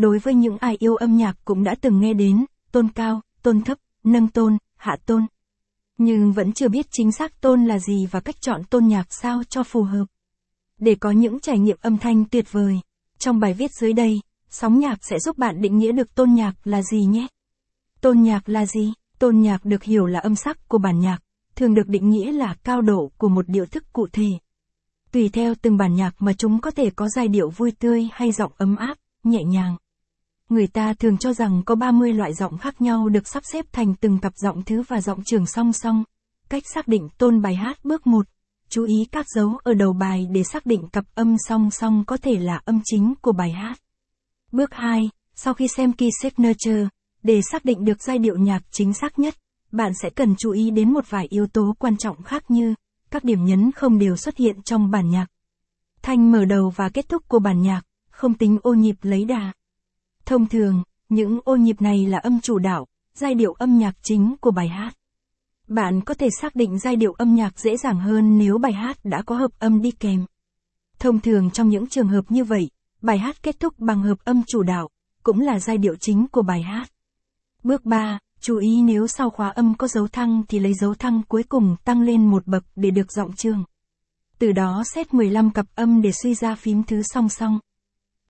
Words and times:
đối 0.00 0.18
với 0.18 0.34
những 0.34 0.58
ai 0.58 0.76
yêu 0.78 0.96
âm 0.96 1.16
nhạc 1.16 1.36
cũng 1.44 1.64
đã 1.64 1.74
từng 1.80 2.00
nghe 2.00 2.14
đến, 2.14 2.44
tôn 2.72 2.88
cao, 2.88 3.20
tôn 3.42 3.62
thấp, 3.62 3.78
nâng 4.04 4.28
tôn, 4.28 4.58
hạ 4.76 4.96
tôn. 5.06 5.26
Nhưng 5.98 6.32
vẫn 6.32 6.52
chưa 6.52 6.68
biết 6.68 6.86
chính 6.90 7.12
xác 7.12 7.40
tôn 7.40 7.64
là 7.64 7.78
gì 7.78 8.06
và 8.10 8.20
cách 8.20 8.40
chọn 8.40 8.64
tôn 8.64 8.86
nhạc 8.86 9.06
sao 9.10 9.42
cho 9.48 9.62
phù 9.62 9.82
hợp. 9.82 10.04
Để 10.78 10.94
có 10.94 11.10
những 11.10 11.40
trải 11.40 11.58
nghiệm 11.58 11.76
âm 11.80 11.98
thanh 11.98 12.24
tuyệt 12.24 12.52
vời, 12.52 12.80
trong 13.18 13.40
bài 13.40 13.54
viết 13.54 13.70
dưới 13.80 13.92
đây, 13.92 14.20
sóng 14.50 14.78
nhạc 14.78 14.98
sẽ 15.04 15.18
giúp 15.18 15.38
bạn 15.38 15.60
định 15.60 15.78
nghĩa 15.78 15.92
được 15.92 16.14
tôn 16.14 16.34
nhạc 16.34 16.52
là 16.64 16.82
gì 16.82 17.04
nhé. 17.04 17.26
Tôn 18.00 18.22
nhạc 18.22 18.48
là 18.48 18.66
gì? 18.66 18.92
Tôn 19.18 19.40
nhạc 19.40 19.64
được 19.64 19.82
hiểu 19.82 20.06
là 20.06 20.20
âm 20.20 20.34
sắc 20.34 20.68
của 20.68 20.78
bản 20.78 21.00
nhạc, 21.00 21.18
thường 21.56 21.74
được 21.74 21.86
định 21.86 22.10
nghĩa 22.10 22.32
là 22.32 22.54
cao 22.64 22.82
độ 22.82 23.10
của 23.18 23.28
một 23.28 23.48
điệu 23.48 23.66
thức 23.66 23.92
cụ 23.92 24.06
thể. 24.12 24.28
Tùy 25.12 25.28
theo 25.28 25.54
từng 25.62 25.76
bản 25.76 25.94
nhạc 25.94 26.14
mà 26.18 26.32
chúng 26.32 26.60
có 26.60 26.70
thể 26.70 26.90
có 26.90 27.08
giai 27.08 27.28
điệu 27.28 27.50
vui 27.50 27.70
tươi 27.78 28.08
hay 28.12 28.32
giọng 28.32 28.52
ấm 28.56 28.76
áp, 28.76 28.98
nhẹ 29.24 29.44
nhàng. 29.44 29.76
Người 30.50 30.66
ta 30.66 30.94
thường 30.94 31.18
cho 31.18 31.32
rằng 31.32 31.62
có 31.66 31.74
30 31.74 32.12
loại 32.12 32.34
giọng 32.34 32.58
khác 32.58 32.80
nhau 32.80 33.08
được 33.08 33.28
sắp 33.28 33.42
xếp 33.52 33.66
thành 33.72 33.94
từng 33.94 34.18
cặp 34.18 34.32
giọng 34.36 34.62
thứ 34.64 34.82
và 34.88 35.00
giọng 35.00 35.24
trường 35.24 35.46
song 35.46 35.72
song. 35.72 36.04
Cách 36.48 36.62
xác 36.74 36.88
định 36.88 37.08
tôn 37.18 37.42
bài 37.42 37.54
hát 37.54 37.84
bước 37.84 38.06
1. 38.06 38.26
Chú 38.68 38.84
ý 38.84 39.04
các 39.12 39.26
dấu 39.34 39.58
ở 39.64 39.74
đầu 39.74 39.92
bài 39.92 40.26
để 40.30 40.42
xác 40.42 40.66
định 40.66 40.88
cặp 40.88 41.04
âm 41.14 41.36
song 41.48 41.70
song 41.70 42.04
có 42.06 42.16
thể 42.16 42.36
là 42.38 42.60
âm 42.64 42.80
chính 42.84 43.14
của 43.22 43.32
bài 43.32 43.50
hát. 43.50 43.80
Bước 44.52 44.74
2. 44.74 45.10
Sau 45.34 45.54
khi 45.54 45.68
xem 45.68 45.92
key 45.92 46.08
signature, 46.22 46.88
để 47.22 47.40
xác 47.52 47.64
định 47.64 47.84
được 47.84 48.02
giai 48.02 48.18
điệu 48.18 48.36
nhạc 48.36 48.62
chính 48.70 48.92
xác 48.92 49.18
nhất, 49.18 49.34
bạn 49.72 49.92
sẽ 50.02 50.10
cần 50.10 50.34
chú 50.38 50.50
ý 50.50 50.70
đến 50.70 50.92
một 50.92 51.10
vài 51.10 51.26
yếu 51.28 51.46
tố 51.46 51.74
quan 51.78 51.96
trọng 51.96 52.22
khác 52.22 52.50
như 52.50 52.74
các 53.10 53.24
điểm 53.24 53.44
nhấn 53.44 53.72
không 53.72 53.98
đều 53.98 54.16
xuất 54.16 54.36
hiện 54.36 54.62
trong 54.62 54.90
bản 54.90 55.10
nhạc. 55.10 55.26
Thanh 56.02 56.32
mở 56.32 56.44
đầu 56.44 56.72
và 56.76 56.88
kết 56.88 57.08
thúc 57.08 57.28
của 57.28 57.38
bản 57.38 57.62
nhạc, 57.62 57.82
không 58.10 58.34
tính 58.34 58.58
ô 58.62 58.74
nhịp 58.74 58.96
lấy 59.02 59.24
đà. 59.24 59.52
Thông 60.30 60.48
thường, 60.48 60.82
những 61.08 61.40
ô 61.44 61.56
nhịp 61.56 61.82
này 61.82 62.06
là 62.06 62.18
âm 62.18 62.40
chủ 62.40 62.58
đạo, 62.58 62.86
giai 63.14 63.34
điệu 63.34 63.52
âm 63.52 63.78
nhạc 63.78 63.96
chính 64.02 64.34
của 64.40 64.50
bài 64.50 64.68
hát. 64.68 64.96
Bạn 65.68 66.00
có 66.00 66.14
thể 66.14 66.28
xác 66.40 66.56
định 66.56 66.78
giai 66.78 66.96
điệu 66.96 67.12
âm 67.12 67.34
nhạc 67.34 67.60
dễ 67.60 67.76
dàng 67.76 68.00
hơn 68.00 68.38
nếu 68.38 68.58
bài 68.58 68.72
hát 68.72 68.98
đã 69.04 69.22
có 69.22 69.36
hợp 69.36 69.50
âm 69.58 69.82
đi 69.82 69.90
kèm. 69.90 70.24
Thông 70.98 71.20
thường 71.20 71.50
trong 71.50 71.68
những 71.68 71.86
trường 71.86 72.08
hợp 72.08 72.24
như 72.28 72.44
vậy, 72.44 72.70
bài 73.02 73.18
hát 73.18 73.42
kết 73.42 73.60
thúc 73.60 73.78
bằng 73.78 74.02
hợp 74.02 74.18
âm 74.24 74.42
chủ 74.46 74.62
đạo, 74.62 74.88
cũng 75.22 75.40
là 75.40 75.60
giai 75.60 75.78
điệu 75.78 75.94
chính 76.00 76.26
của 76.32 76.42
bài 76.42 76.62
hát. 76.62 76.90
Bước 77.62 77.84
3, 77.84 78.18
chú 78.40 78.58
ý 78.58 78.82
nếu 78.82 79.06
sau 79.06 79.30
khóa 79.30 79.48
âm 79.48 79.74
có 79.74 79.88
dấu 79.88 80.08
thăng 80.08 80.42
thì 80.48 80.58
lấy 80.58 80.74
dấu 80.74 80.94
thăng 80.94 81.22
cuối 81.28 81.42
cùng 81.42 81.76
tăng 81.84 82.02
lên 82.02 82.26
một 82.26 82.46
bậc 82.46 82.64
để 82.76 82.90
được 82.90 83.12
giọng 83.12 83.32
trường. 83.36 83.64
Từ 84.38 84.52
đó 84.52 84.82
xét 84.94 85.14
15 85.14 85.50
cặp 85.50 85.66
âm 85.74 86.02
để 86.02 86.12
suy 86.22 86.34
ra 86.34 86.54
phím 86.54 86.82
thứ 86.82 87.02
song 87.02 87.28
song. 87.28 87.58